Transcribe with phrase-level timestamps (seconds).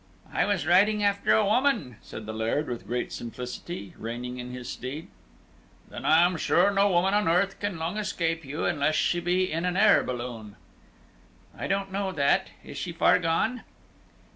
[0.33, 4.67] "I was riding after a woman," said the Laird, with great simplicity, reining in his
[4.67, 5.09] steed.
[5.91, 9.51] "Then I am sure no woman on earth can long escape you, unless she be
[9.51, 10.55] in an air balloon."
[11.55, 12.47] "I don't know that.
[12.63, 13.61] Is she far gone?"